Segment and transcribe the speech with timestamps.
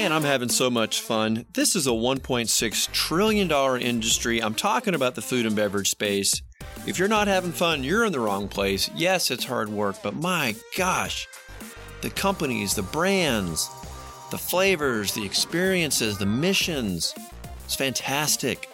[0.00, 1.44] Man, I'm having so much fun.
[1.52, 4.42] This is a $1.6 trillion industry.
[4.42, 6.40] I'm talking about the food and beverage space.
[6.86, 8.88] If you're not having fun, you're in the wrong place.
[8.94, 11.28] Yes, it's hard work, but my gosh,
[12.00, 13.68] the companies, the brands,
[14.30, 17.14] the flavors, the experiences, the missions,
[17.66, 18.70] it's fantastic.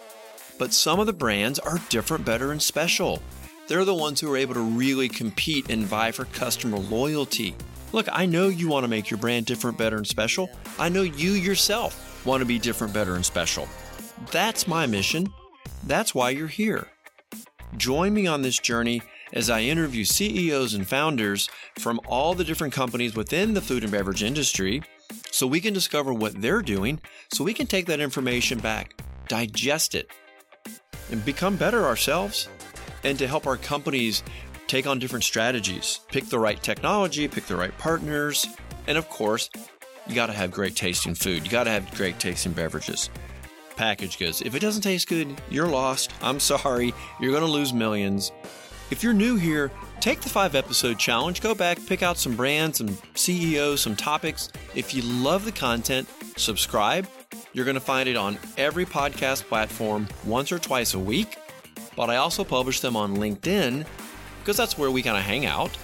[0.57, 3.21] But some of the brands are different, better, and special.
[3.67, 7.53] They're the ones who are able to really compete and vie for customer loyalty.
[7.93, 10.49] Look, I know you want to make your brand different, better, and special.
[10.77, 13.67] I know you yourself want to be different, better, and special.
[14.31, 15.31] That's my mission.
[15.85, 16.87] That's why you're here.
[17.77, 19.01] Join me on this journey
[19.33, 23.91] as I interview CEOs and founders from all the different companies within the food and
[23.91, 24.81] beverage industry
[25.31, 26.99] so we can discover what they're doing
[27.31, 30.09] so we can take that information back, digest it,
[31.11, 32.49] and become better ourselves
[33.03, 34.23] and to help our companies
[34.67, 38.45] take on different strategies, pick the right technology, pick the right partners,
[38.87, 39.49] and of course,
[40.07, 41.43] you got to have great tasting food.
[41.43, 43.09] You got to have great tasting beverages.
[43.75, 44.41] Package goods.
[44.41, 46.11] If it doesn't taste good, you're lost.
[46.21, 46.93] I'm sorry.
[47.19, 48.31] You're going to lose millions.
[48.89, 49.69] If you're new here,
[49.99, 51.41] take the five episode challenge.
[51.41, 54.49] Go back, pick out some brands, some CEOs, some topics.
[54.73, 57.07] If you love the content, subscribe.
[57.51, 61.37] You're going to find it on every podcast platform once or twice a week.
[61.97, 63.85] But I also publish them on LinkedIn
[64.47, 65.77] because that's where we kind of hang out.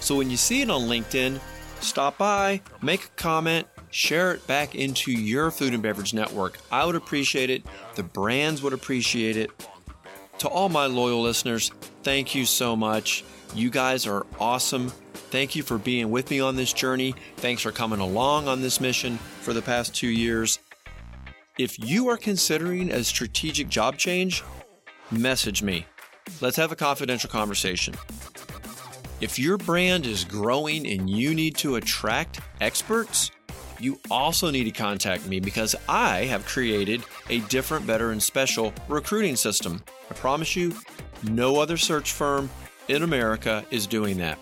[0.00, 1.38] So when you see it on LinkedIn,
[1.78, 6.58] stop by, make a comment, share it back into your food and beverage network.
[6.72, 7.62] I would appreciate it.
[7.94, 9.50] The brands would appreciate it.
[10.38, 11.70] To all my loyal listeners,
[12.02, 13.24] thank you so much.
[13.54, 14.88] You guys are awesome.
[15.30, 17.14] Thank you for being with me on this journey.
[17.36, 20.58] Thanks for coming along on this mission for the past two years.
[21.56, 24.42] If you are considering a strategic job change,
[25.12, 25.86] message me.
[26.40, 27.94] Let's have a confidential conversation.
[29.20, 33.30] If your brand is growing and you need to attract experts,
[33.80, 38.72] you also need to contact me because I have created a different, better, and special
[38.88, 39.82] recruiting system.
[40.10, 40.74] I promise you,
[41.22, 42.50] no other search firm
[42.88, 44.38] in America is doing that.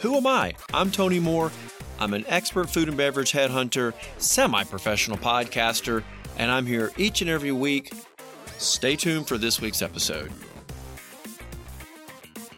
[0.00, 0.54] Who am I?
[0.72, 1.50] I'm Tony Moore.
[1.98, 6.02] I'm an expert food and beverage headhunter, semi professional podcaster,
[6.36, 7.92] and I'm here each and every week.
[8.58, 10.32] Stay tuned for this week's episode.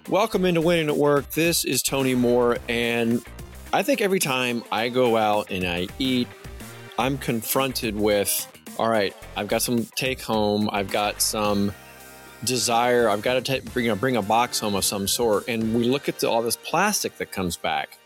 [0.09, 1.33] Welcome into Winning at Work.
[1.33, 3.25] This is Tony Moore, and
[3.73, 6.29] I think every time I go out and I eat,
[6.97, 8.47] I'm confronted with
[8.79, 11.73] all right, I've got some take home, I've got some
[12.45, 15.49] desire, I've got to bring, know, bring a box home of some sort.
[15.49, 17.99] And we look at the, all this plastic that comes back,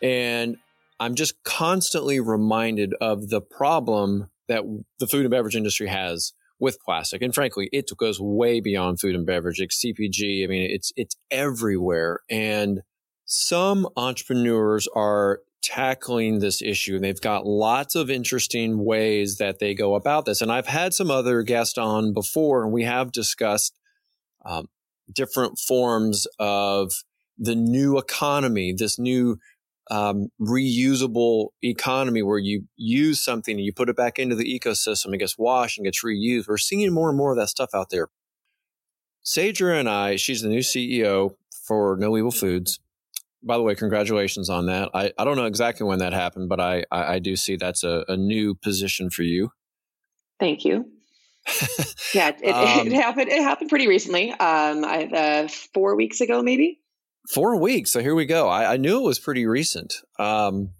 [0.00, 0.58] and
[1.00, 4.62] I'm just constantly reminded of the problem that
[5.00, 7.22] the food and beverage industry has with plastic.
[7.22, 9.60] And frankly, it goes way beyond food and beverage.
[9.60, 10.44] It's CPG.
[10.44, 12.20] I mean, it's, it's everywhere.
[12.30, 12.82] And
[13.24, 19.74] some entrepreneurs are tackling this issue and they've got lots of interesting ways that they
[19.74, 20.40] go about this.
[20.40, 23.76] And I've had some other guests on before and we have discussed
[24.44, 24.68] um,
[25.12, 26.92] different forms of
[27.36, 29.38] the new economy, this new
[29.90, 35.14] um, reusable economy where you use something and you put it back into the ecosystem,
[35.14, 36.48] it gets washed and gets reused.
[36.48, 38.08] We're seeing more and more of that stuff out there.
[39.24, 42.78] Sadrah and I, she's the new CEO for No Evil Foods.
[43.42, 44.90] By the way, congratulations on that.
[44.94, 47.84] I, I don't know exactly when that happened, but I, I, I do see that's
[47.84, 49.50] a, a new position for you.
[50.40, 50.90] Thank you.
[52.14, 53.30] yeah, it, um, it, happened.
[53.30, 54.32] It happened pretty recently.
[54.32, 56.80] Um, I, uh, four weeks ago, maybe.
[57.30, 57.92] Four weeks.
[57.92, 58.48] So here we go.
[58.48, 59.94] I, I knew it was pretty recent.
[60.18, 60.70] Um,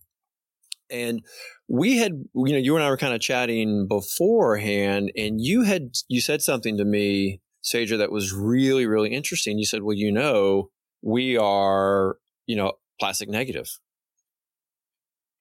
[0.91, 1.23] and
[1.69, 5.91] we had, you know, you and I were kind of chatting beforehand, and you had,
[6.09, 9.59] you said something to me, Sager, that was really, really interesting.
[9.59, 10.71] You said, well, you know,
[11.03, 13.69] we are, you know, plastic negative.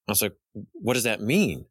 [0.08, 0.36] I was like,
[0.74, 1.66] what does that mean?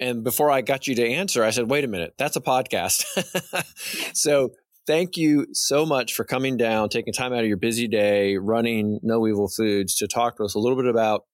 [0.00, 3.04] And before I got you to answer, I said, wait a minute, that's a podcast.
[4.14, 4.50] so
[4.90, 8.98] thank you so much for coming down, taking time out of your busy day, running
[9.04, 11.26] No Evil Foods to talk to us a little bit about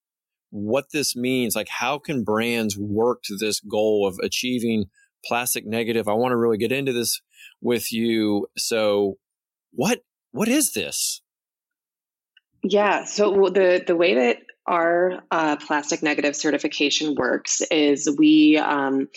[0.50, 1.56] what this means.
[1.56, 4.84] Like, how can brands work to this goal of achieving
[5.25, 6.06] plastic negative?
[6.06, 7.22] I want to really get into this
[7.62, 8.46] with you.
[8.58, 9.16] So,
[9.72, 10.00] what
[10.32, 11.22] what is this?
[12.62, 13.04] Yeah.
[13.04, 14.36] So the the way that
[14.66, 19.08] our uh, plastic negative certification works is we um,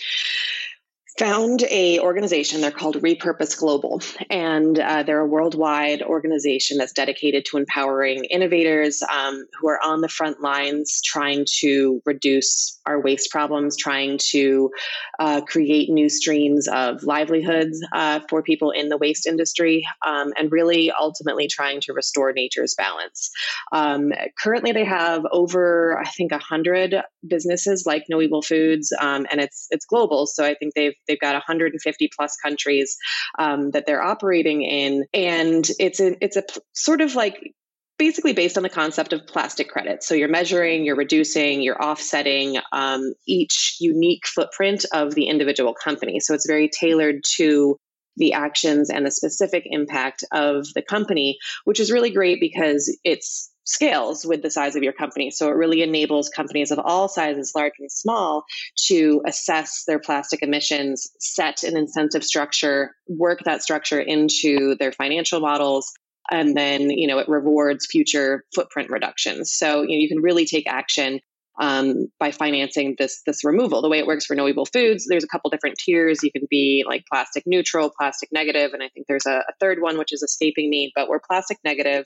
[1.19, 7.43] found a organization they're called repurpose global and uh, they're a worldwide organization that's dedicated
[7.43, 13.29] to empowering innovators um, who are on the front lines trying to reduce our waste
[13.31, 14.71] problems trying to
[15.19, 20.53] uh, create new streams of livelihoods uh, for people in the waste industry um, and
[20.53, 23.29] really ultimately trying to restore nature's balance.
[23.73, 29.41] Um, currently they have over i think 100 businesses like no evil foods um, and
[29.41, 32.97] it's it's global so i think they've They've got 150 plus countries
[33.37, 37.53] um, that they're operating in, and it's a it's a sort of like
[37.97, 40.03] basically based on the concept of plastic credit.
[40.03, 46.21] So you're measuring, you're reducing, you're offsetting um, each unique footprint of the individual company.
[46.21, 47.77] So it's very tailored to
[48.15, 53.51] the actions and the specific impact of the company, which is really great because it's
[53.69, 55.29] scales with the size of your company.
[55.29, 58.43] So it really enables companies of all sizes, large and small,
[58.87, 65.39] to assess their plastic emissions, set an incentive structure, work that structure into their financial
[65.39, 65.91] models.
[66.31, 69.53] And then, you know, it rewards future footprint reductions.
[69.53, 71.19] So, you know, you can really take action
[71.59, 73.81] um, by financing this this removal.
[73.81, 76.19] The way it works for No Evil Foods, there's a couple different tiers.
[76.23, 79.81] You can be like plastic neutral, plastic negative, and I think there's a, a third
[79.81, 80.91] one which is escaping me.
[80.95, 82.05] But we're plastic negative.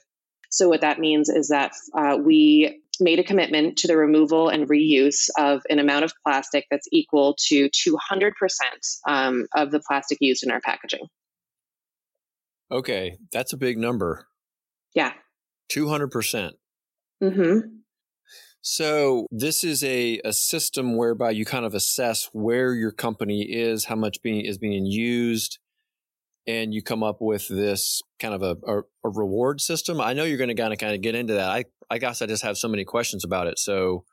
[0.54, 4.68] So what that means is that uh, we made a commitment to the removal and
[4.68, 8.30] reuse of an amount of plastic that's equal to 200%
[9.08, 11.08] um, of the plastic used in our packaging.
[12.70, 14.28] Okay, that's a big number.
[14.94, 15.12] Yeah.
[15.72, 16.52] 200%.
[17.20, 17.58] Mm-hmm.
[18.60, 23.86] So this is a, a system whereby you kind of assess where your company is,
[23.86, 25.58] how much being is being used,
[26.46, 30.00] and you come up with this kind of a, a, a reward system.
[30.00, 31.50] I know you're going to kind of kind of get into that.
[31.50, 33.58] I I guess I just have so many questions about it.
[33.58, 34.04] So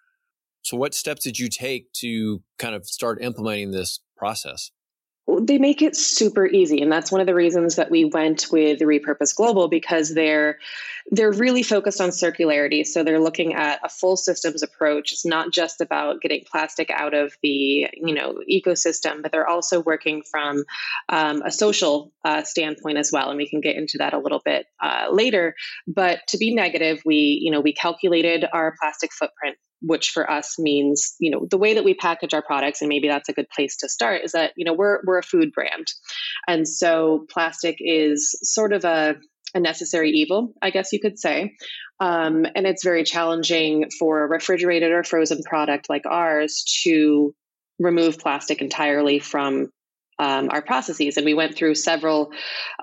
[0.61, 4.71] so what steps did you take to kind of start implementing this process?
[5.39, 6.81] They make it super easy.
[6.81, 10.59] And that's one of the reasons that we went with repurpose global because they're
[11.09, 12.85] they're really focused on circularity.
[12.85, 15.11] So they're looking at a full systems approach.
[15.11, 19.81] It's not just about getting plastic out of the you know ecosystem but they're also
[19.81, 20.63] working from
[21.09, 23.29] um, a social uh, standpoint as well.
[23.29, 25.55] And we can get into that a little bit uh, later.
[25.87, 30.57] But to be negative we you know we calculated our plastic footprint which for us
[30.59, 33.49] means you know the way that we package our products and maybe that's a good
[33.49, 35.87] place to start is that you know we're we're a food brand
[36.47, 39.15] and so plastic is sort of a
[39.53, 41.55] a necessary evil, I guess you could say.
[41.99, 47.35] Um, and it's very challenging for a refrigerated or frozen product like ours to
[47.79, 49.69] remove plastic entirely from
[50.19, 51.17] um, our processes.
[51.17, 52.31] And we went through several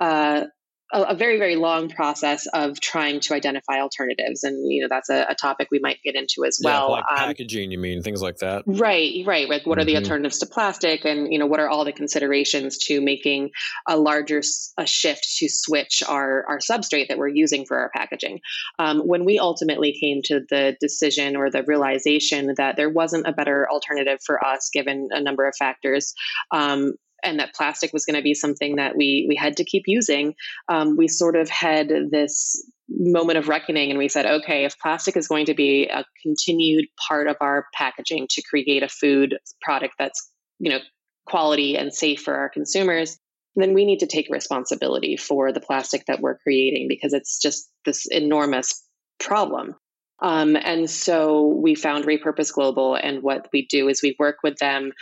[0.01, 0.45] uh,
[0.93, 5.11] a, a, very very long process of trying to identify alternatives and you know that's
[5.11, 8.23] a, a topic we might get into as well like um, packaging you mean things
[8.23, 9.83] like that right right like what mm-hmm.
[9.83, 10.05] are the mm-hmm.
[10.05, 13.51] alternatives to plastic and you know what are all the considerations to making
[13.87, 14.41] a larger
[14.79, 18.41] a shift to switch our our substrate that we're using for our packaging
[18.79, 23.33] um, when we ultimately came to the decision or the realization that there wasn't a
[23.33, 26.15] better alternative for us given a number of factors
[26.51, 29.85] um, and that plastic was going to be something that we we had to keep
[29.87, 30.35] using,
[30.69, 35.17] um, we sort of had this moment of reckoning and we said, okay, if plastic
[35.17, 39.95] is going to be a continued part of our packaging to create a food product
[39.99, 40.79] that's you know
[41.27, 43.19] quality and safe for our consumers,
[43.57, 47.69] then we need to take responsibility for the plastic that we're creating because it's just
[47.85, 48.83] this enormous
[49.19, 49.75] problem.
[50.21, 54.57] Um, and so we found Repurpose Global, and what we do is we work with
[54.59, 54.93] them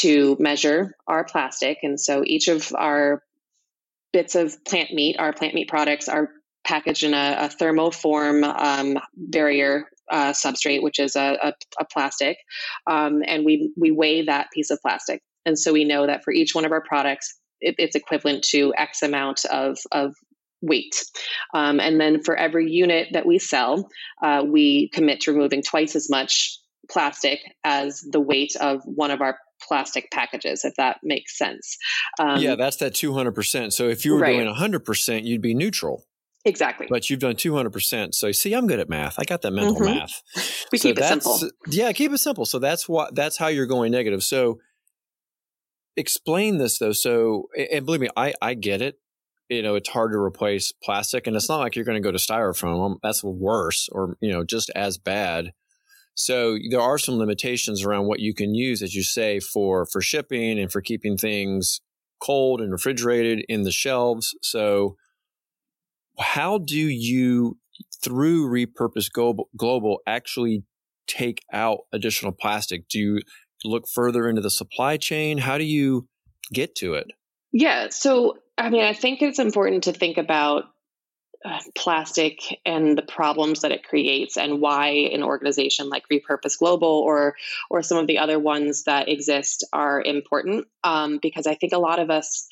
[0.00, 1.78] to measure our plastic.
[1.82, 3.22] And so each of our
[4.12, 6.30] bits of plant meat, our plant meat products, are
[6.64, 12.36] packaged in a, a thermoform um, barrier uh, substrate, which is a, a, a plastic,
[12.86, 15.22] um, and we we weigh that piece of plastic.
[15.44, 18.72] And so we know that for each one of our products, it, it's equivalent to
[18.76, 20.14] X amount of, of
[20.62, 21.04] weight.
[21.52, 23.90] Um, and then for every unit that we sell,
[24.22, 26.58] uh, we commit to removing twice as much
[26.90, 29.38] plastic as the weight of one of our
[29.68, 31.76] plastic packages, if that makes sense.
[32.18, 33.72] Um, yeah, that's that 200%.
[33.72, 34.36] So if you were right.
[34.36, 36.06] doing 100%, you'd be neutral.
[36.44, 36.86] Exactly.
[36.90, 38.14] But you've done 200%.
[38.14, 39.18] So see, I'm good at math.
[39.18, 39.98] I got that mental mm-hmm.
[39.98, 40.22] math.
[40.72, 41.38] We so keep it simple.
[41.68, 42.46] Yeah, keep it simple.
[42.46, 44.24] So that's what that's how you're going negative.
[44.24, 44.58] So
[45.96, 46.92] explain this though.
[46.92, 48.98] So and believe me, I I get it
[49.52, 51.26] you know, it's hard to replace plastic.
[51.26, 52.84] And it's not like you're going to go to styrofoam.
[52.84, 55.52] Um, that's worse or, you know, just as bad.
[56.14, 60.00] So there are some limitations around what you can use, as you say, for, for
[60.00, 61.80] shipping and for keeping things
[62.20, 64.36] cold and refrigerated in the shelves.
[64.42, 64.96] So
[66.18, 67.58] how do you,
[68.02, 70.64] through Repurpose Global, Global actually
[71.06, 72.88] take out additional plastic?
[72.88, 73.20] Do you
[73.64, 75.38] look further into the supply chain?
[75.38, 76.06] How do you
[76.52, 77.06] get to it?
[77.52, 77.88] Yeah.
[77.90, 80.66] So, I mean, I think it's important to think about
[81.44, 86.88] uh, plastic and the problems that it creates and why an organization like repurpose global
[86.88, 87.34] or
[87.68, 91.78] or some of the other ones that exist are important um, because i think a
[91.78, 92.46] lot of us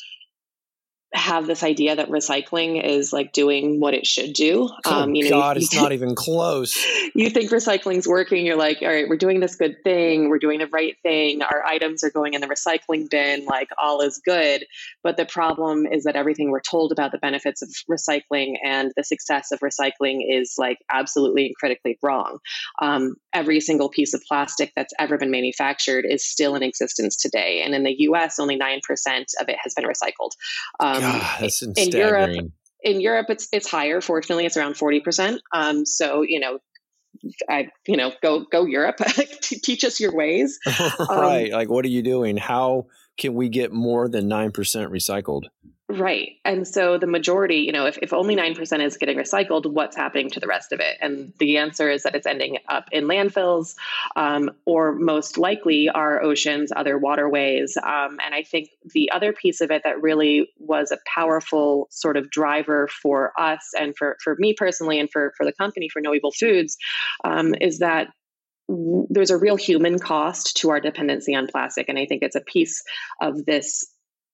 [1.12, 4.70] have this idea that recycling is like doing what it should do.
[4.84, 6.76] Oh um, you know, God, you, it's not even close.
[7.14, 8.46] You think recycling's working.
[8.46, 10.28] You're like, all right, we're doing this good thing.
[10.28, 11.42] We're doing the right thing.
[11.42, 13.44] Our items are going in the recycling bin.
[13.44, 14.64] Like all is good.
[15.02, 19.02] But the problem is that everything we're told about the benefits of recycling and the
[19.02, 22.38] success of recycling is like absolutely and critically wrong.
[22.80, 27.62] Um, every single piece of plastic that's ever been manufactured is still in existence today.
[27.64, 28.80] And in the US, only 9%
[29.40, 30.30] of it has been recycled.
[30.78, 32.37] Um, God, that's in Europe,
[32.83, 34.00] in Europe, it's it's higher.
[34.00, 35.38] Fortunately, it's around 40%.
[35.52, 36.59] Um, so, you know,
[37.49, 38.99] I, you know, go go Europe,
[39.42, 40.59] teach us your ways.
[40.66, 41.50] right.
[41.52, 42.37] Um, like, what are you doing?
[42.37, 45.44] How can we get more than 9% recycled?
[45.90, 46.36] Right.
[46.44, 50.30] And so the majority, you know, if, if only 9% is getting recycled, what's happening
[50.30, 50.96] to the rest of it?
[51.00, 53.74] And the answer is that it's ending up in landfills
[54.14, 57.76] um, or most likely our oceans, other waterways.
[57.76, 62.16] Um, and I think the other piece of it that really was a powerful sort
[62.16, 66.00] of driver for us and for, for me personally and for, for the company, for
[66.00, 66.76] No Evil Foods,
[67.24, 68.10] um, is that
[69.08, 71.88] there's a real human cost to our dependency on plastic.
[71.88, 72.82] And I think it's a piece
[73.20, 73.84] of this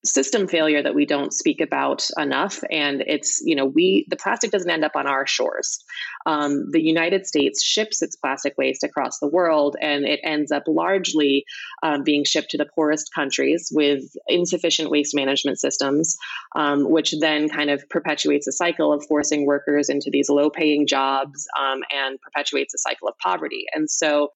[0.05, 2.63] system failure that we don't speak about enough.
[2.71, 5.83] And it's you know we the plastic doesn't end up on our shores.
[6.27, 10.65] Um, the united states ships its plastic waste across the world and it ends up
[10.67, 11.45] largely
[11.83, 16.17] um, being shipped to the poorest countries with insufficient waste management systems
[16.57, 20.87] um, which then kind of perpetuates a cycle of forcing workers into these low paying
[20.87, 23.67] jobs um, and perpetuates a cycle of poverty.
[23.73, 24.31] And so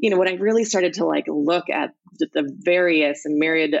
[0.00, 3.80] you know when i really started to like look at the various and myriad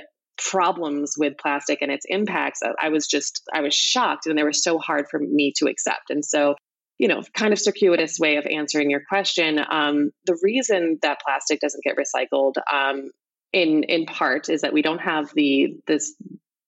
[0.50, 4.52] problems with plastic and its impacts, I was just, I was shocked and they were
[4.52, 6.10] so hard for me to accept.
[6.10, 6.54] And so,
[6.98, 9.58] you know, kind of circuitous way of answering your question.
[9.58, 13.10] Um, the reason that plastic doesn't get recycled, um,
[13.52, 16.14] in in part, is that we don't have the this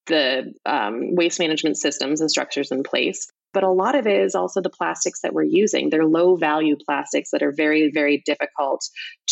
[0.07, 3.29] the um, waste management systems and structures in place.
[3.52, 5.91] But a lot of it is also the plastics that we're using.
[5.91, 8.81] They're low value plastics that are very, very difficult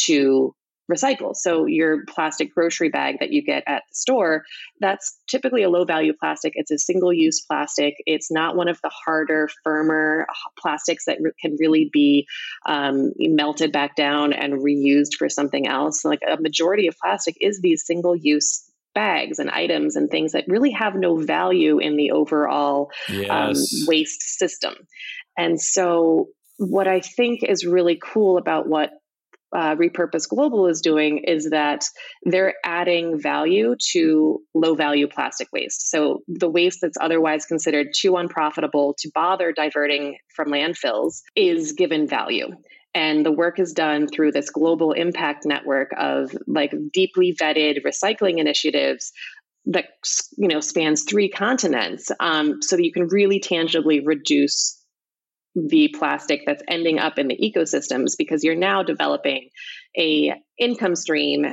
[0.07, 0.55] to
[0.91, 1.35] recycle.
[1.35, 4.45] So your plastic grocery bag that you get at the store,
[4.81, 6.53] that's typically a low value plastic.
[6.57, 7.95] It's a single use plastic.
[8.07, 10.27] It's not one of the harder, firmer
[10.59, 12.27] plastics that re- can really be
[12.67, 16.05] um, melted back down and reused for something else.
[16.05, 20.45] Like a majority of plastic is these single use bags and items and things that
[20.49, 23.31] really have no value in the overall um, yes.
[23.31, 24.75] um, waste system.
[25.39, 26.29] And so
[26.59, 28.91] what I think is really cool about what
[29.53, 31.85] uh, Repurpose Global is doing is that
[32.25, 35.91] they're adding value to low value plastic waste.
[35.91, 42.07] So the waste that's otherwise considered too unprofitable to bother diverting from landfills is given
[42.07, 42.51] value.
[42.95, 48.39] And the work is done through this global impact network of like deeply vetted recycling
[48.39, 49.13] initiatives
[49.67, 49.87] that
[50.37, 54.80] you know spans three continents um, so that you can really tangibly reduce
[55.55, 59.49] the plastic that's ending up in the ecosystems because you're now developing
[59.99, 61.47] a income stream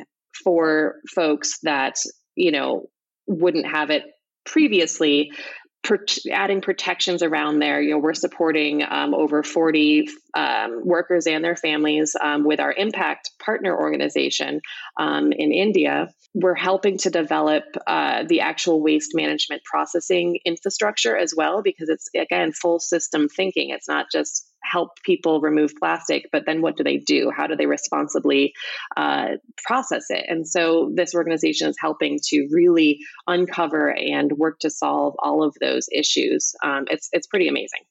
[0.43, 1.95] for folks that
[2.35, 2.87] you know
[3.25, 4.03] wouldn't have it
[4.45, 5.31] previously
[6.31, 7.81] adding protections around there.
[7.81, 12.73] You know, we're supporting um, over 40 um, workers and their families um, with our
[12.73, 14.61] impact partner organization
[14.99, 16.09] um, in India.
[16.33, 22.09] We're helping to develop uh, the actual waste management processing infrastructure as well, because it's
[22.15, 23.71] again full system thinking.
[23.71, 27.31] It's not just help people remove plastic, but then what do they do?
[27.35, 28.53] How do they responsibly
[28.95, 30.25] uh, process it?
[30.27, 35.55] And so this organization is helping to really uncover and work to solve all of
[35.61, 36.53] those issues.
[36.63, 37.81] Um, it's it's pretty amazing.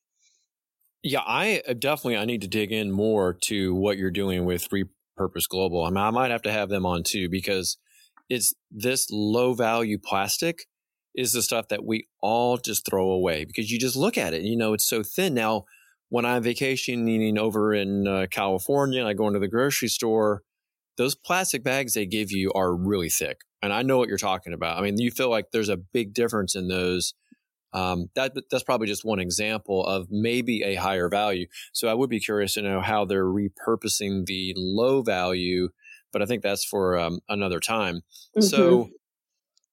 [1.03, 4.69] Yeah, I uh, definitely I need to dig in more to what you're doing with
[4.71, 5.85] Repurpose Global.
[5.85, 7.79] I mean, I might have to have them on too because
[8.29, 10.67] it's this low value plastic
[11.15, 14.39] is the stuff that we all just throw away because you just look at it,
[14.39, 15.35] and you know, it's so thin.
[15.35, 15.65] Now,
[16.09, 20.43] when I'm vacationing over in uh, California and I go into the grocery store,
[20.97, 23.41] those plastic bags they give you are really thick.
[23.63, 24.79] And I know what you're talking about.
[24.79, 27.15] I mean, you feel like there's a big difference in those.
[27.73, 31.47] Um, that that's probably just one example of maybe a higher value.
[31.73, 35.71] So I would be curious to know how they're repurposing the low value,
[36.13, 37.97] but I think that's for um, another time.
[38.37, 38.43] Mm-hmm.
[38.43, 38.89] So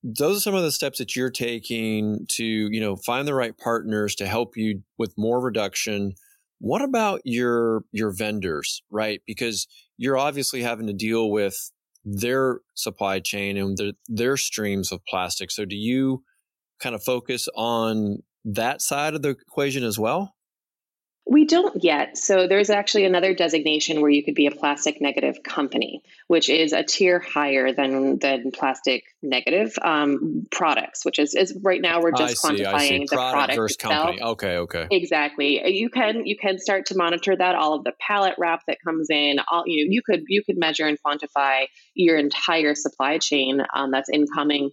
[0.03, 3.57] those are some of the steps that you're taking to you know find the right
[3.57, 6.15] partners to help you with more reduction
[6.63, 9.21] what about your your vendors, right?
[9.27, 9.67] Because
[9.97, 11.57] you're obviously having to deal with
[12.05, 15.51] their supply chain and their, their streams of plastic.
[15.51, 16.23] So do you
[16.79, 20.35] kind of focus on that side of the equation as well?
[21.25, 22.17] We don't yet.
[22.17, 26.73] So there's actually another designation where you could be a plastic negative company, which is
[26.73, 32.11] a tier higher than than plastic negative um, products, which is, is right now we're
[32.11, 33.93] just I quantifying see, the product, product versus itself.
[33.93, 34.21] company.
[34.21, 34.87] Okay, okay.
[34.91, 35.61] Exactly.
[35.65, 39.07] You can you can start to monitor that all of the pallet wrap that comes
[39.09, 39.37] in.
[39.49, 44.09] All you you could you could measure and quantify your entire supply chain um, that's
[44.09, 44.71] incoming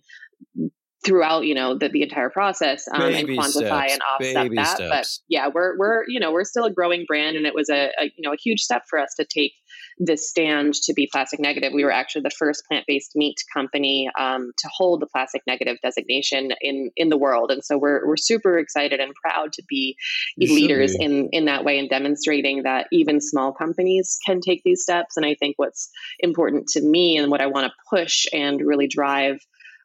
[1.05, 5.07] throughout you know the, the entire process um, and quantify steps, and offset that but
[5.29, 8.05] yeah we're we're you know we're still a growing brand and it was a, a
[8.17, 9.53] you know a huge step for us to take
[9.99, 14.51] this stand to be plastic negative we were actually the first plant-based meat company um,
[14.59, 18.59] to hold the plastic negative designation in in the world and so we're we're super
[18.59, 19.97] excited and proud to be
[20.37, 21.05] You leaders be.
[21.05, 25.25] in in that way and demonstrating that even small companies can take these steps and
[25.25, 25.89] i think what's
[26.19, 29.39] important to me and what i want to push and really drive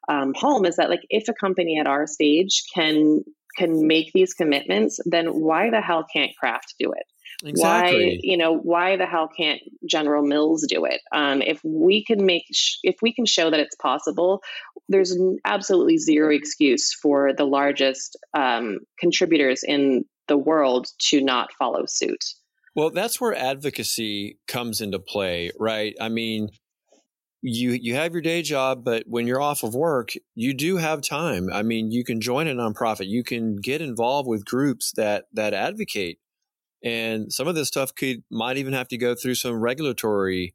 [0.08, 3.22] um, home is that like if a company at our stage can
[3.56, 7.04] can make these commitments then why the hell can't kraft do it?
[7.56, 11.00] Why you know why the hell can't general mills do it?
[11.12, 14.42] Um, if we can make sh- if we can show that it's possible
[14.88, 21.84] there's absolutely zero excuse for the largest um, contributors in the world to not follow
[21.86, 22.24] suit.
[22.74, 25.94] Well, that's where advocacy comes into play, right?
[26.00, 26.50] I mean,
[27.48, 31.00] you you have your day job, but when you're off of work, you do have
[31.00, 31.48] time.
[31.52, 35.54] I mean, you can join a nonprofit, you can get involved with groups that that
[35.54, 36.18] advocate,
[36.82, 40.54] and some of this stuff could might even have to go through some regulatory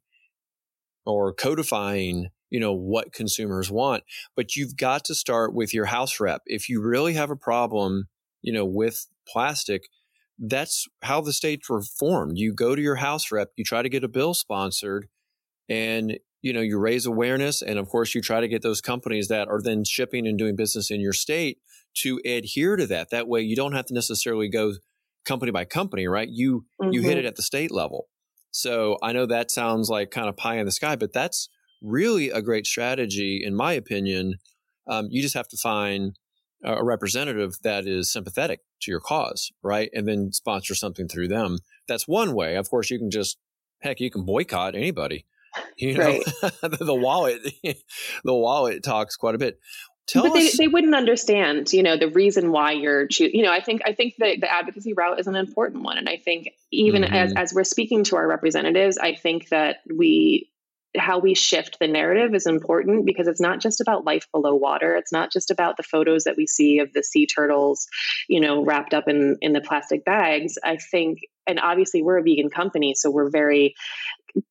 [1.06, 4.04] or codifying you know what consumers want.
[4.36, 6.42] But you've got to start with your house rep.
[6.44, 8.08] If you really have a problem
[8.42, 9.84] you know with plastic
[10.38, 13.88] that's how the states were formed you go to your house rep you try to
[13.88, 15.06] get a bill sponsored
[15.68, 19.28] and you know you raise awareness and of course you try to get those companies
[19.28, 21.58] that are then shipping and doing business in your state
[21.94, 23.10] to adhere to that.
[23.10, 24.74] That way you don't have to necessarily go
[25.24, 26.28] company by company right?
[26.28, 27.20] You you hit Mhm.
[27.20, 28.08] it at the state level.
[28.50, 31.48] So i know that sounds like kind of pie in the sky but that's
[31.80, 34.34] really a great strategy in my opinion.
[34.86, 36.16] Um, you just have to find
[36.64, 39.90] a representative that is sympathetic to your cause right?
[39.94, 41.58] And then sponsor something through them.
[41.88, 42.56] That's one way.
[42.56, 43.36] Of course you can just
[43.80, 45.24] heck you can boycott anybody
[45.76, 46.24] you know Right.
[46.80, 47.40] the wallet
[48.24, 49.58] the wallet talks quite a bit
[50.06, 53.44] tell but they, us they wouldn't understand you know the reason why you're choosing you
[53.44, 56.16] know i think i think the, the advocacy route is an important one and i
[56.16, 57.40] think even as, Mhm.
[57.40, 60.48] as we're speaking to our representatives i think that we
[60.94, 64.94] how we shift the narrative is important because it's not just about life below water
[64.96, 67.86] it's not just about the photos that we see of the sea turtles
[68.28, 72.22] you know wrapped up in in the plastic bags i think and obviously we're a
[72.22, 73.74] vegan company so we're very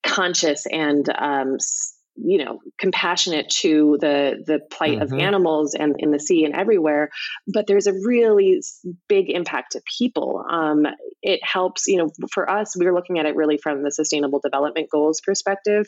[0.03, 1.57] conscious and um,
[2.15, 5.21] you know compassionate to the the plight of Mhm.
[5.21, 7.09] animals and in the sea and everywhere
[7.47, 8.61] but there's a really
[9.07, 10.85] big impact to people um,
[11.21, 14.89] it helps you know for us we're looking at it really from the sustainable development
[14.91, 15.87] goals perspective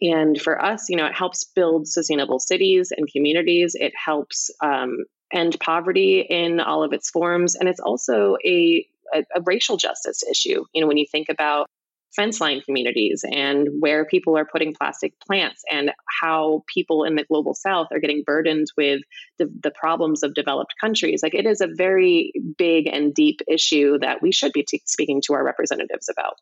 [0.00, 4.98] and for us you know it helps build sustainable cities and communities it helps um,
[5.32, 10.22] end poverty in all of its forms and it's also a, a, a racial justice
[10.22, 11.66] issue you know when you think about
[12.14, 17.24] fence line communities and where people are putting plastic plants and how people in the
[17.24, 19.00] global south are getting burdened with
[19.38, 23.98] the, the problems of developed countries like it is a very big and deep issue
[23.98, 26.34] that we should be t- speaking to our representatives about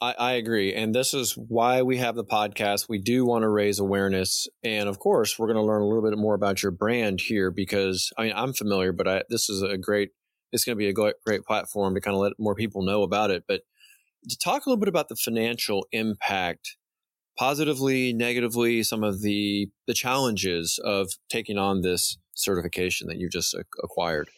[0.00, 0.74] I, I agree.
[0.74, 2.88] And this is why we have the podcast.
[2.88, 4.48] We do want to raise awareness.
[4.62, 7.50] And of course, we're going to learn a little bit more about your brand here
[7.50, 10.10] because I mean, I'm familiar, but I, this is a great,
[10.52, 13.02] it's going to be a great, great platform to kind of let more people know
[13.02, 13.44] about it.
[13.46, 13.62] But
[14.28, 16.76] to talk a little bit about the financial impact,
[17.38, 23.54] positively, negatively, some of the, the challenges of taking on this certification that you just
[23.82, 24.28] acquired.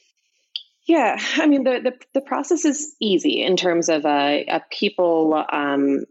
[0.87, 4.09] Yeah, I mean the the, the process is easy in terms of uh,
[4.49, 6.05] uh, people um,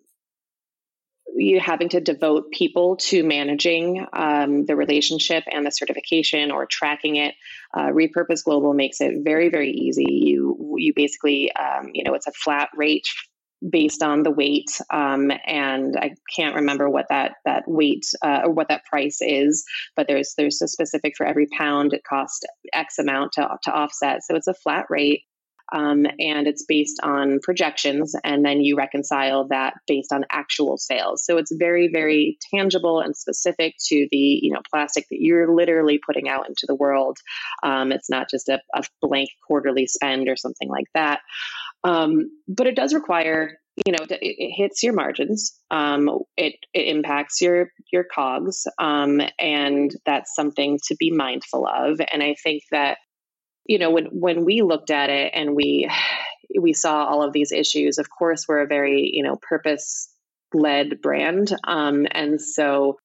[1.37, 7.17] you having to devote people to managing um, the relationship and the certification or tracking
[7.17, 7.35] it.
[7.73, 10.05] Uh, Repurpose Global makes it very very easy.
[10.07, 13.07] You you basically um, you know it's a flat rate
[13.69, 18.51] based on the weight um, and i can't remember what that that weight uh, or
[18.51, 19.63] what that price is
[19.95, 24.23] but there's there's a specific for every pound it costs x amount to, to offset.
[24.23, 25.23] So it's a flat rate
[25.73, 31.25] um, and it's based on projections and then you reconcile that based on actual sales.
[31.25, 35.99] So it's very very tangible and specific to the you know plastic that you're literally
[36.05, 37.17] putting out into the world.
[37.63, 41.21] Um, it's not just a, a blank quarterly spend or something like that
[41.85, 45.53] Um, but it does require, you know, it, it hits your margins.
[45.69, 52.01] Um, it, it impacts your your cogs, um, and that's something to be mindful of.
[52.11, 52.97] And I think that,
[53.67, 55.89] you know, when when we looked at it and we
[56.59, 60.09] we saw all of these issues, of course, we're a very you know purpose
[60.53, 62.97] led brand, um, and so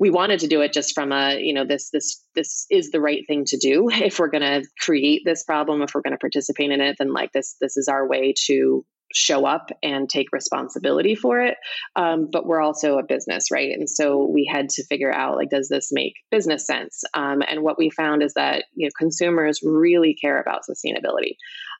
[0.00, 3.00] we wanted to do it just from a you know this this this is the
[3.00, 3.88] right thing to do.
[4.00, 7.12] If we're going to create this problem if we're going to participate in it then
[7.12, 11.56] like this this is our way to show up and take responsibility for it.
[11.96, 13.72] Um, but we're also a business right?
[13.72, 17.02] And so we had to figure out like does this make business sense?
[17.12, 21.34] Um, and what we found is that you know consumers really care about sustainability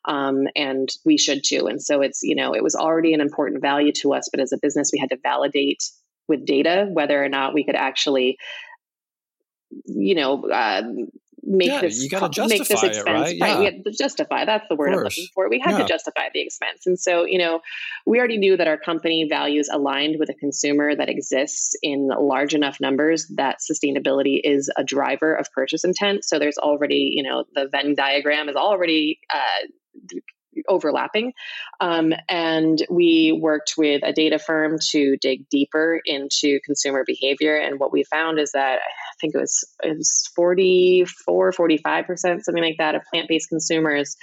[0.04, 1.68] um, and we should too.
[1.68, 4.52] And so it's you know it was already an important value to us but as
[4.52, 5.82] a business we had to validate
[6.30, 8.38] with data whether or not we could actually
[9.84, 10.82] you know uh,
[11.42, 13.36] make yeah, this you gotta make this expense it, right?
[13.36, 13.58] Yeah.
[13.58, 14.44] We had to justify.
[14.44, 15.48] That's the word I'm looking for.
[15.48, 15.78] We had yeah.
[15.78, 17.60] to justify the expense, and so you know,
[18.06, 22.54] we already knew that our company values aligned with a consumer that exists in large
[22.54, 26.24] enough numbers that sustainability is a driver of purchase intent.
[26.24, 30.18] So there's already you know the Venn diagram is already uh,
[30.68, 31.32] overlapping.
[31.80, 37.56] Um, and we worked with a data firm to dig deeper into consumer behavior.
[37.56, 42.62] And what we found is that I think it was, it was 44, 45%, something
[42.62, 44.16] like that, of plant based consumers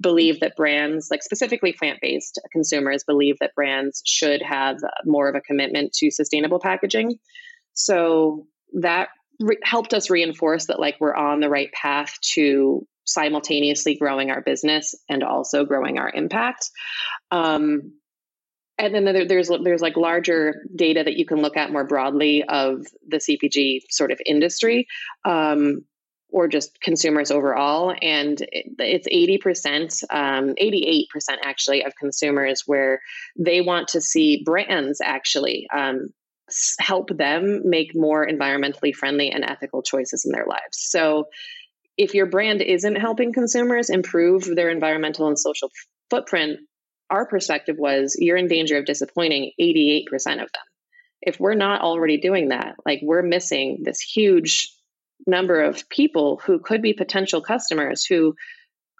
[0.00, 5.34] believe that brands, like specifically plant based consumers, believe that brands should have more of
[5.34, 7.18] a commitment to sustainable packaging.
[7.72, 9.08] So that
[9.40, 14.42] re- helped us reinforce that like we're on the right path to simultaneously growing our
[14.42, 16.70] business and also growing our impact.
[17.30, 17.94] Um,
[18.78, 22.44] and then there, there's there's like larger data that you can look at more broadly
[22.44, 24.86] of the CPG sort of industry.
[25.24, 25.84] Um,
[26.30, 27.94] or just consumers overall.
[28.02, 31.04] And it's 80%, um, 88%
[31.42, 33.00] actually of consumers where
[33.38, 36.10] they want to see brands actually um,
[36.80, 40.72] help them make more environmentally friendly and ethical choices in their lives.
[40.72, 41.28] So
[41.98, 45.70] if your brand isn't helping consumers improve their environmental and social
[46.08, 46.60] footprint,
[47.10, 50.62] our perspective was you're in danger of disappointing 88% of them.
[51.20, 54.72] If we're not already doing that, like we're missing this huge
[55.26, 58.36] number of people who could be potential customers who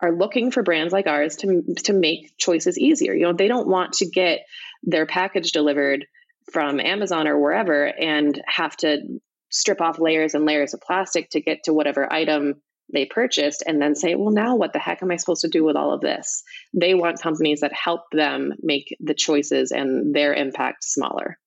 [0.03, 3.15] are looking for brands like ours to to make choices easier.
[3.15, 4.41] You know, they don't want to get
[4.83, 6.07] their package delivered
[6.53, 11.41] from Amazon or wherever and have to strip off layers and layers of plastic to
[11.41, 12.55] get to whatever item
[12.93, 15.65] they purchased and then say, well, now what the heck am I supposed to do
[15.65, 16.43] with all of this?
[16.73, 21.39] They want companies that help them make the choices and their impact smaller.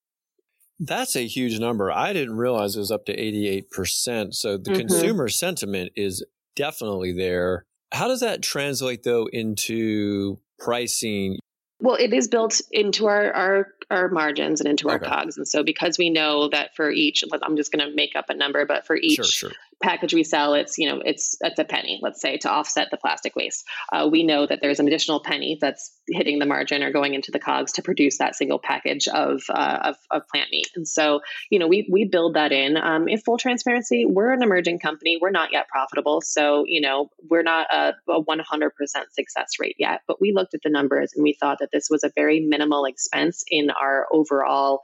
[0.79, 1.91] That's a huge number.
[1.91, 4.33] I didn't realize it was up to 88%.
[4.33, 4.79] So the mm-hmm.
[4.79, 6.25] consumer sentiment is
[6.55, 7.65] definitely there.
[7.91, 11.37] How does that translate though into pricing?
[11.79, 14.93] Well, it is built into our, our our margins and into okay.
[14.93, 15.37] our cogs.
[15.37, 18.33] And so because we know that for each, I'm just going to make up a
[18.33, 19.51] number, but for each sure, sure
[19.81, 22.97] package we sell, it's you know it's it's a penny, let's say, to offset the
[22.97, 23.65] plastic waste.
[23.91, 27.31] Uh, we know that there's an additional penny that's hitting the margin or going into
[27.31, 30.67] the cogs to produce that single package of uh, of, of, plant meat.
[30.75, 32.77] And so you know we we build that in.
[32.77, 35.17] Um, in full transparency, we're an emerging company.
[35.21, 38.69] We're not yet profitable, so you know we're not a, a 100%
[39.11, 40.01] success rate yet.
[40.07, 42.85] But we looked at the numbers and we thought that this was a very minimal
[42.85, 44.81] expense in our overall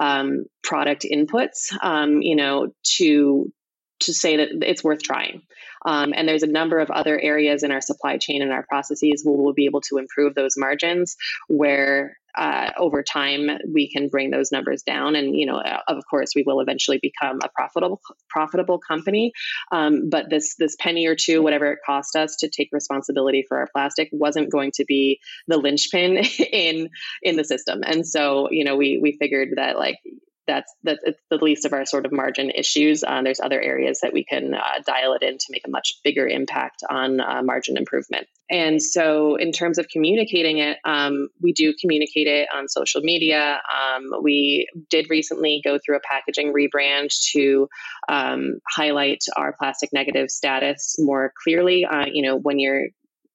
[0.00, 1.72] um, product inputs.
[1.82, 3.52] Um, you know to
[4.00, 5.42] to say that it's worth trying.
[5.84, 9.22] Um, and there's a number of other areas in our supply chain and our processes
[9.24, 11.16] where we'll be able to improve those margins
[11.48, 15.16] where uh, over time we can bring those numbers down.
[15.16, 19.32] And you know uh, of course we will eventually become a profitable profitable company.
[19.72, 23.58] Um, but this this penny or two whatever it cost us to take responsibility for
[23.58, 26.18] our plastic wasn't going to be the linchpin
[26.52, 26.90] in
[27.22, 27.80] in the system.
[27.84, 29.98] And so you know we we figured that like
[30.48, 33.04] that's that's it's the least of our sort of margin issues.
[33.04, 36.00] Uh, there's other areas that we can uh, dial it in to make a much
[36.02, 38.26] bigger impact on uh, margin improvement.
[38.50, 43.60] And so, in terms of communicating it, um, we do communicate it on social media.
[43.70, 47.68] Um, we did recently go through a packaging rebrand to
[48.08, 51.84] um, highlight our plastic negative status more clearly.
[51.84, 52.88] Uh, you know, when you're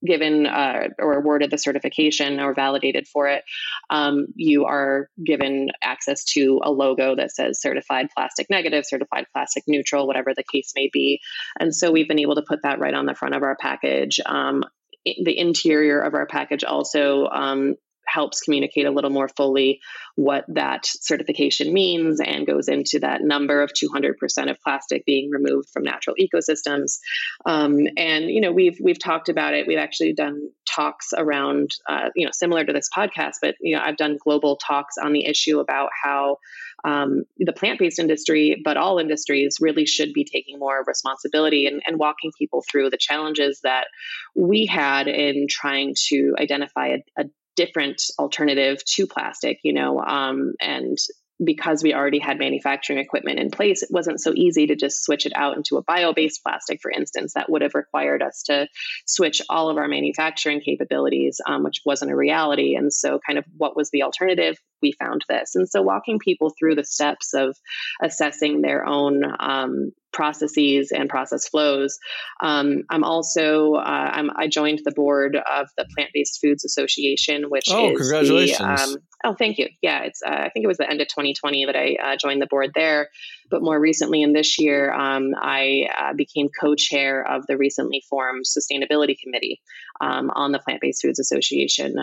[0.05, 3.43] given uh, or awarded the certification or validated for it,
[3.89, 9.63] um, you are given access to a logo that says certified plastic negative, certified plastic
[9.67, 11.19] neutral, whatever the case may be.
[11.59, 14.19] And so we've been able to put that right on the front of our package.
[14.25, 14.63] Um,
[15.05, 17.75] the interior of our package also um,
[18.13, 19.80] helps communicate a little more fully
[20.15, 25.69] what that certification means and goes into that number of 200% of plastic being removed
[25.71, 26.99] from natural ecosystems.
[27.45, 29.67] Um, and you know, we've we've talked about it.
[29.67, 33.82] We've actually done talks around, uh, you know, similar to this podcast, but you know,
[33.84, 36.38] I've done global talks on the issue about how
[36.84, 41.97] um, the plant-based industry, but all industries really should be taking more responsibility and, and
[41.97, 43.88] walking people through the challenges that
[44.36, 50.53] we had in trying to identify a, a different alternative to plastic, you know, um,
[50.59, 50.97] and
[51.43, 55.25] because we already had manufacturing equipment in place, it wasn't so easy to just switch
[55.25, 57.33] it out into a bio based plastic, for instance.
[57.33, 58.67] That would have required us to
[59.05, 62.75] switch all of our manufacturing capabilities, um, which wasn't a reality.
[62.75, 64.57] And so, kind of, what was the alternative?
[64.84, 65.56] We found this.
[65.56, 67.56] And so, walking people through the steps of
[68.02, 71.98] assessing their own um, processes and process flows.
[72.39, 73.82] Um, I'm also uh,
[74.13, 78.60] I'm, i joined the board of the Plant Based Foods Association, which oh, is congratulations!
[78.60, 79.67] The, um, oh, thank you.
[79.82, 82.41] Yeah, it's uh, I think it was the end of 2020 that I uh, joined
[82.41, 83.10] the board there,
[83.50, 88.46] but more recently in this year, um, I uh, became co-chair of the recently formed
[88.46, 89.62] Sustainability Committee
[90.00, 91.96] um, on the Plant Based Foods Association.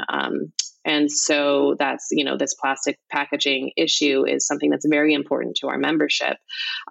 [0.84, 5.68] And so that's, you know, this plastic packaging issue is something that's very important to
[5.68, 6.36] our membership.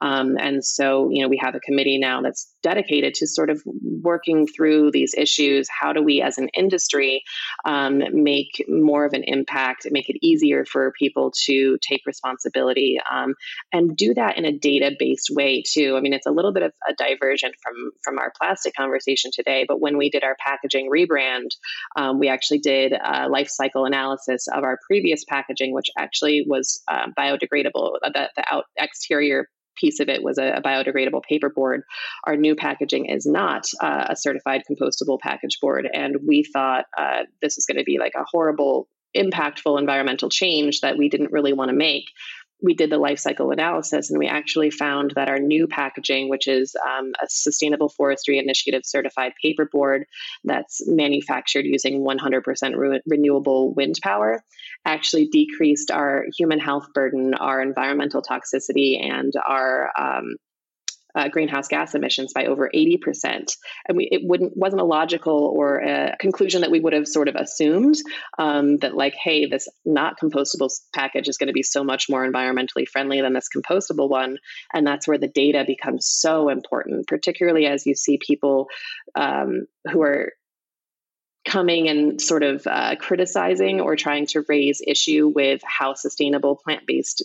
[0.02, 3.62] Um, and so, you know, we have a committee now that's dedicated to sort of
[3.66, 5.68] working through these issues.
[5.70, 7.24] How do we as an industry
[7.66, 13.34] um, make more of an impact, make it easier for people to take responsibility um,
[13.74, 15.96] and do that in a data based way too?
[15.98, 19.66] I mean, it's a little bit of a diversion from, from our plastic conversation today,
[19.68, 21.50] but when we did our packaging rebrand,
[21.96, 26.82] um, we actually did a life cycle analysis of our previous packaging, which actually was
[26.88, 27.98] uh, biodegradable.
[28.02, 31.82] The, the out exterior piece of it was a, a biodegradable paperboard.
[32.26, 37.24] Our new packaging is not uh, a certified compostable package board, and we thought uh,
[37.42, 38.88] this is going to be like a horrible
[39.18, 42.06] impactful environmental change that we didn't really want to make
[42.62, 46.48] we did the life cycle analysis and we actually found that our new packaging, which
[46.48, 50.04] is um, a Sustainable Forestry Initiative certified paperboard
[50.44, 54.44] that's manufactured using 100% re- renewable wind power,
[54.86, 60.36] actually decreased our human health burden, our environmental toxicity, and our um,
[61.20, 63.52] uh, greenhouse gas emissions by over 80%.
[63.88, 67.28] And we, it wouldn't, wasn't a logical or a conclusion that we would have sort
[67.28, 67.96] of assumed
[68.38, 72.30] um, that, like, hey, this not compostable package is going to be so much more
[72.30, 74.38] environmentally friendly than this compostable one.
[74.74, 78.68] And that's where the data becomes so important, particularly as you see people
[79.16, 80.32] um, who are
[81.46, 86.86] coming and sort of uh, criticizing or trying to raise issue with how sustainable plant
[86.86, 87.24] based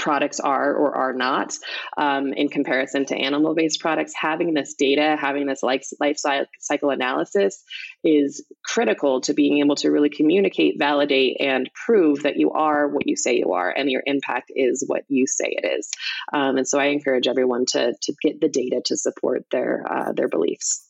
[0.00, 1.54] products are or are not
[1.96, 4.12] um, in comparison to animal based products.
[4.18, 6.16] Having this data, having this life, life
[6.58, 7.62] cycle analysis
[8.02, 13.06] is critical to being able to really communicate, validate, and prove that you are what
[13.06, 15.88] you say you are and your impact is what you say it is.
[16.32, 20.12] Um, and so I encourage everyone to, to get the data to support their, uh,
[20.12, 20.86] their beliefs.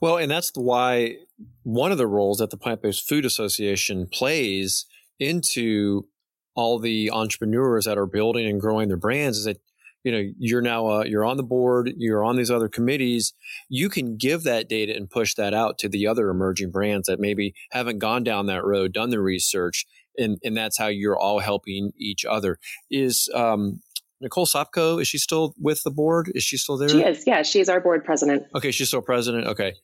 [0.00, 1.16] Well, and that's why
[1.62, 4.86] one of the roles that the Plant Based Food Association plays
[5.18, 6.06] into
[6.54, 9.60] all the entrepreneurs that are building and growing their brands is that
[10.04, 13.32] you know you're now uh, you're on the board you're on these other committees
[13.68, 17.18] you can give that data and push that out to the other emerging brands that
[17.18, 19.86] maybe haven't gone down that road done the research
[20.16, 22.58] and and that's how you're all helping each other
[22.90, 23.80] is um,
[24.20, 26.32] Nicole Sopko, is she still with the board?
[26.34, 26.88] Is she still there?
[26.88, 27.24] She is.
[27.26, 28.44] Yeah, she's our board president.
[28.54, 29.48] Okay, she's still president.
[29.48, 29.74] Okay.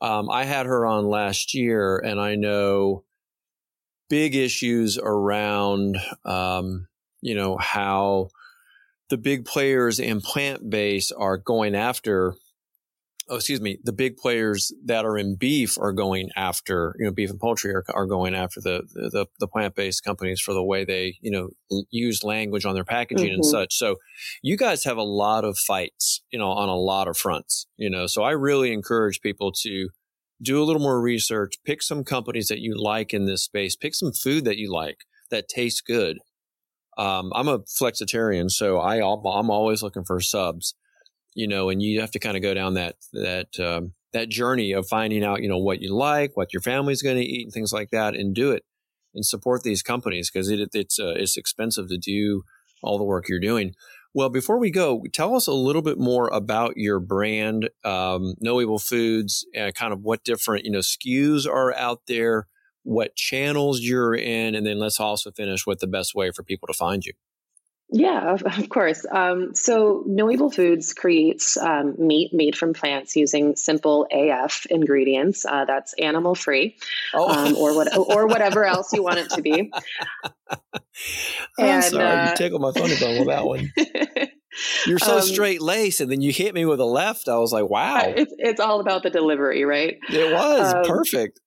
[0.00, 3.04] Um, I had her on last year, and I know
[4.12, 5.96] big issues around,
[6.26, 6.86] um,
[7.22, 8.28] you know, how
[9.08, 12.34] the big players in plant based are going after
[13.30, 17.12] oh, excuse me, the big players that are in beef are going after, you know,
[17.12, 20.84] beef and poultry are, are going after the, the, the plant-based companies for the way
[20.84, 21.48] they, you know,
[21.90, 23.34] use language on their packaging mm-hmm.
[23.36, 23.72] and such.
[23.74, 23.96] So
[24.42, 27.88] you guys have a lot of fights, you know, on a lot of fronts, you
[27.88, 29.88] know, so I really encourage people to
[30.42, 33.94] do a little more research, pick some companies that you like in this space, pick
[33.94, 34.98] some food that you like
[35.30, 36.18] that tastes good.
[36.98, 40.74] Um, I'm a flexitarian, so I, I'm always looking for subs,
[41.34, 44.72] you know, and you have to kind of go down that, that, um, that journey
[44.72, 47.52] of finding out, you know, what you like, what your family's going to eat and
[47.52, 48.64] things like that and do it
[49.14, 52.42] and support these companies because it, it's, uh, it's expensive to do
[52.82, 53.74] all the work you're doing.
[54.14, 58.60] Well, before we go, tell us a little bit more about your brand, um, No
[58.60, 62.46] Evil Foods, and kind of what different you know SKUs are out there,
[62.82, 66.66] what channels you're in, and then let's also finish with the best way for people
[66.66, 67.14] to find you.
[67.92, 69.04] Yeah, of, of course.
[69.10, 75.44] Um, so, No Evil Foods creates um, meat made from plants using simple AF ingredients.
[75.44, 76.78] Uh, that's animal free,
[77.12, 77.28] oh.
[77.28, 79.70] um, or what, or whatever else you want it to be.
[81.58, 83.70] I'm sorry, uh, you tickled my funny bone with that one.
[84.86, 87.28] You're so um, straight laced, and then you hit me with a left.
[87.28, 89.98] I was like, "Wow!" It's, it's all about the delivery, right?
[90.10, 91.40] It was um, perfect.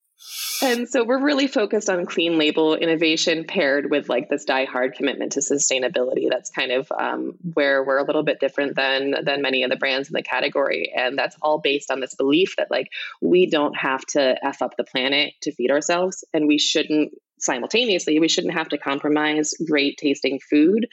[0.62, 4.94] And so we're really focused on clean label innovation paired with like this die hard
[4.94, 6.30] commitment to sustainability.
[6.30, 9.76] That's kind of um, where we're a little bit different than than many of the
[9.76, 12.90] brands in the category, and that's all based on this belief that like
[13.22, 18.20] we don't have to f up the planet to feed ourselves, and we shouldn't simultaneously
[18.20, 20.88] we shouldn't have to compromise great tasting food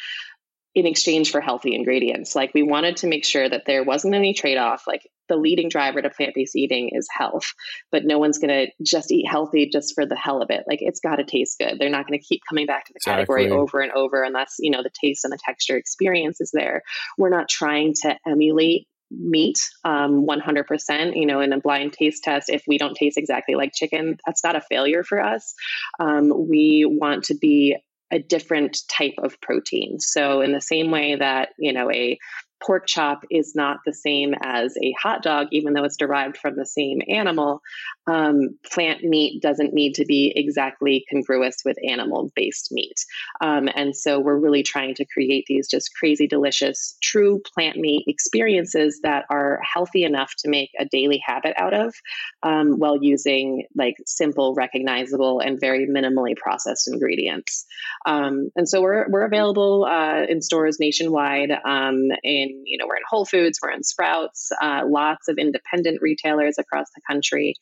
[0.74, 2.34] in exchange for healthy ingredients.
[2.34, 4.84] Like we wanted to make sure that there wasn't any trade off.
[4.86, 7.52] Like the leading driver to plant based eating is health,
[7.90, 10.64] but no one's going to just eat healthy just for the hell of it.
[10.66, 11.78] Like it's got to taste good.
[11.78, 13.22] They're not going to keep coming back to the exactly.
[13.22, 16.82] category over and over unless, you know, the taste and the texture experience is there.
[17.18, 22.48] We're not trying to emulate meat um, 100% you know in a blind taste test
[22.48, 25.54] if we don't taste exactly like chicken that's not a failure for us
[26.00, 27.76] um, we want to be
[28.12, 29.98] a different type of protein.
[29.98, 32.18] So in the same way that, you know, a
[32.62, 36.54] pork chop is not the same as a hot dog, even though it's derived from
[36.56, 37.60] the same animal.
[38.06, 43.04] Um, plant meat doesn't need to be exactly congruous with animal based meat.
[43.40, 48.04] Um, and so we're really trying to create these just crazy delicious, true plant meat
[48.06, 51.94] experiences that are healthy enough to make a daily habit out of
[52.42, 57.66] um, while using like simple, recognizable, and very minimally processed ingredients.
[58.06, 62.96] Um, and so we're, we're available uh, in stores nationwide um, in you know, we're
[62.96, 67.54] in Whole Foods, we're in Sprouts, uh, lots of independent retailers across the country.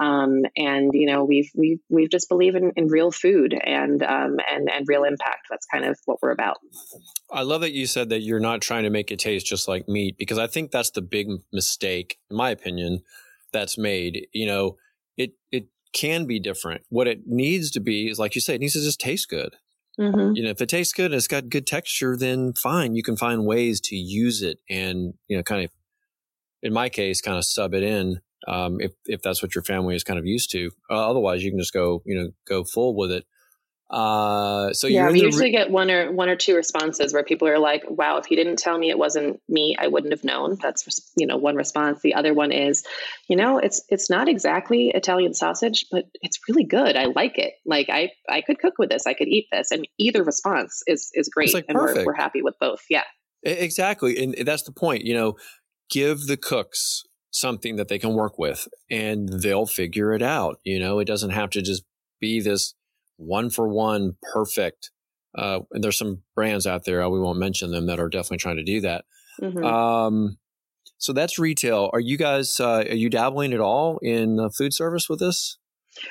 [0.00, 4.36] Um, and you know we've we've we've just believe in, in real food and um,
[4.50, 5.46] and and real impact.
[5.50, 6.58] That's kind of what we're about.
[7.32, 9.88] I love that you said that you're not trying to make it taste just like
[9.88, 13.02] meat because I think that's the big mistake, in my opinion,
[13.52, 14.28] that's made.
[14.32, 14.76] You know,
[15.16, 16.82] it it can be different.
[16.90, 19.56] What it needs to be is like you say, it needs to just taste good.
[19.98, 20.36] Mm-hmm.
[20.36, 22.94] You know, if it tastes good and it's got good texture, then fine.
[22.94, 25.70] You can find ways to use it and, you know, kind of,
[26.62, 29.94] in my case, kind of sub it in um, if, if that's what your family
[29.94, 30.70] is kind of used to.
[30.90, 33.24] Uh, otherwise, you can just go, you know, go full with it.
[33.90, 37.48] Uh, so yeah, we usually re- get one or one or two responses where people
[37.48, 40.58] are like, "Wow, if you didn't tell me it wasn't me, I wouldn't have known."
[40.60, 42.00] That's you know one response.
[42.02, 42.84] The other one is,
[43.30, 46.96] you know, it's it's not exactly Italian sausage, but it's really good.
[46.96, 47.54] I like it.
[47.64, 49.06] Like I I could cook with this.
[49.06, 49.70] I could eat this.
[49.70, 52.82] And either response is is great, like and we're, we're happy with both.
[52.90, 53.04] Yeah,
[53.42, 55.06] exactly, and that's the point.
[55.06, 55.36] You know,
[55.90, 57.04] give the cooks
[57.38, 60.58] something that they can work with, and they'll figure it out.
[60.64, 61.84] You know, it doesn't have to just
[62.20, 62.74] be this
[63.16, 64.90] one for one perfect.
[65.36, 68.56] Uh, and there's some brands out there, we won't mention them, that are definitely trying
[68.56, 69.04] to do that.
[69.40, 69.64] Mm-hmm.
[69.64, 70.38] Um,
[70.96, 71.90] so that's retail.
[71.92, 75.58] Are you guys, uh, are you dabbling at all in uh, food service with this?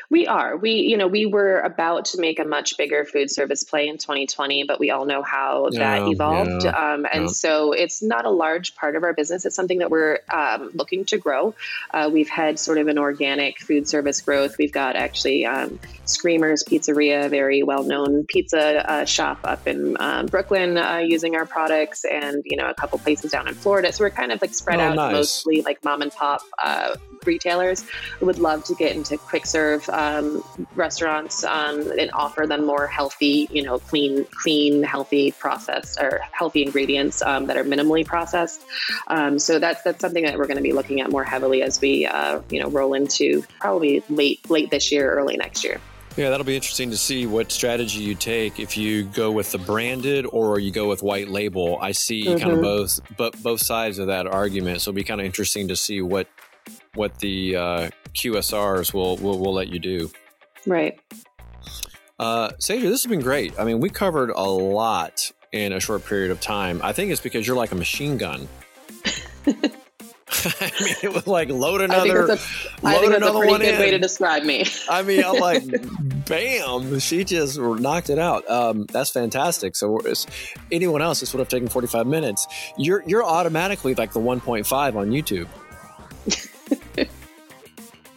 [0.10, 0.58] We are.
[0.58, 3.98] We, you know, we were about to make a much bigger food service play in
[3.98, 6.64] 2020, but we all know how that evolved.
[6.64, 7.28] Yeah, um, and yeah.
[7.28, 9.46] so it's not a large part of our business.
[9.46, 11.54] It's something that we're um, looking to grow.
[11.92, 14.58] Uh, we've had sort of an organic food service growth.
[14.58, 20.28] We've got actually um, Screamers Pizzeria, very well known pizza uh, shop up in um,
[20.28, 23.92] Brooklyn uh, using our products, and, you know, a couple places down in Florida.
[23.92, 25.14] So we're kind of like spread oh, out nice.
[25.14, 26.96] mostly like mom and pop uh,
[27.26, 27.86] retailers.
[28.22, 30.44] We would love to get into quick serve um,
[30.76, 36.64] restaurants um, and offer them more healthy, you know, clean, clean, healthy processed or healthy
[36.64, 38.64] ingredients um, that are minimally processed.
[39.08, 41.82] Um, so that's that's something that we're going to be looking at more heavily as
[41.82, 45.80] we, uh, you know, roll into probably late late this year, early next year.
[46.18, 49.60] Yeah, that'll be interesting to see what strategy you take if you go with the
[49.60, 51.78] branded or you go with white label.
[51.80, 52.40] I see mm-hmm.
[52.40, 54.82] kind of both, but both sides of that argument.
[54.82, 56.28] So it'll be kind of interesting to see what
[56.96, 60.12] what the uh, QSRs will, will will let you do.
[60.66, 61.00] Right.
[62.20, 63.58] Uh, Sadrah, this has been great.
[63.60, 66.82] I mean, we covered a lot in a short period of time.
[66.84, 68.48] I think it's because you're like a machine gun.
[70.30, 72.24] I mean, it was like load another.
[72.24, 73.80] I think that's a, I think that's a pretty good in.
[73.80, 74.66] way to describe me.
[74.90, 75.64] I mean, I'm like,
[76.28, 77.00] bam!
[77.00, 78.50] She just knocked it out.
[78.50, 79.76] Um, that's fantastic.
[79.76, 80.02] So,
[80.72, 82.46] anyone else, this would have taken 45 minutes.
[82.78, 85.48] You're you're automatically like the 1.5 on YouTube.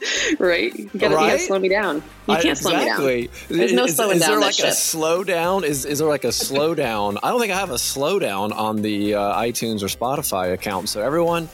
[0.38, 0.74] right?
[0.74, 1.24] You gotta, right?
[1.24, 1.96] you gotta, slow me down.
[2.28, 2.58] You can't exactly.
[2.58, 3.58] slow me down.
[3.58, 4.30] There's no is, slowing is down.
[4.30, 5.64] Is there like a slow down?
[5.64, 7.18] Is is there like a slowdown?
[7.22, 10.88] I don't think I have a slowdown on the uh, iTunes or Spotify account.
[10.88, 11.48] So everyone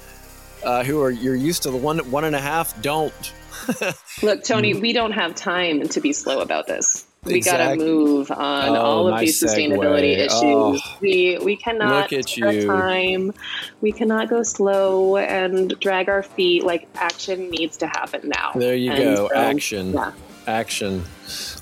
[0.65, 3.33] uh, who are you're used to the one one and a half, don't.
[4.23, 7.07] Look, Tony, we don't have time to be slow about this.
[7.27, 7.79] We exactly.
[7.79, 10.27] got to move on oh, all of these sustainability segue.
[10.27, 10.33] issues.
[10.43, 12.67] Oh, we we cannot look at you.
[12.67, 13.33] time.
[13.81, 16.65] We cannot go slow and drag our feet.
[16.65, 18.53] Like action needs to happen now.
[18.55, 19.29] There you and go.
[19.29, 19.93] So, action.
[19.93, 20.13] Yeah.
[20.47, 21.03] Action.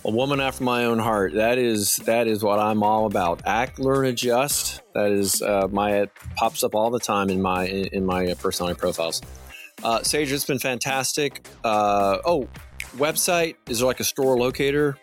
[0.04, 1.32] A woman after my own heart.
[1.34, 3.40] That is that is what I'm all about.
[3.46, 4.82] Act, learn, adjust.
[4.94, 8.78] That is uh, my it pops up all the time in my in my personality
[8.78, 9.22] profiles.
[9.82, 11.46] Uh, Sage, it's been fantastic.
[11.64, 12.48] Uh, oh,
[12.96, 14.96] website is there like a store locator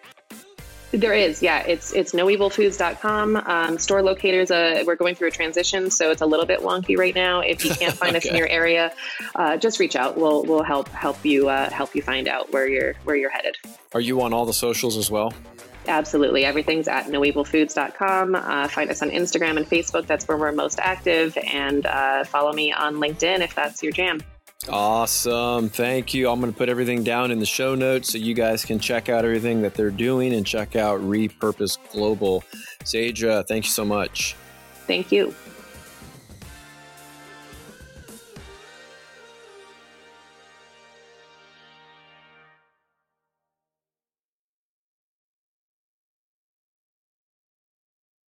[0.91, 1.59] there is, yeah.
[1.65, 3.35] It's it's noevilfoods.com.
[3.37, 6.97] Um, store locators, uh, we're going through a transition, so it's a little bit wonky
[6.97, 7.39] right now.
[7.39, 8.27] If you can't find okay.
[8.27, 8.93] us in your area,
[9.35, 10.17] uh, just reach out.
[10.17, 13.55] We'll we'll help help you uh, help you find out where you're where you're headed.
[13.93, 15.33] Are you on all the socials as well?
[15.87, 16.45] Absolutely.
[16.45, 18.35] Everything's at noevilfoods.com.
[18.35, 20.05] Uh, find us on Instagram and Facebook.
[20.05, 21.35] That's where we're most active.
[21.37, 24.21] And uh, follow me on LinkedIn if that's your jam.
[24.69, 25.69] Awesome.
[25.69, 26.29] Thank you.
[26.29, 29.09] I'm going to put everything down in the show notes so you guys can check
[29.09, 32.43] out everything that they're doing and check out Repurpose Global.
[32.83, 34.35] Sage, uh, thank you so much.
[34.87, 35.33] Thank you.